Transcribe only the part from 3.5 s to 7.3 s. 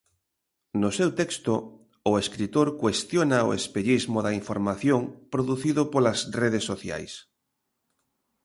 espellismo da información producido polas redes sociais.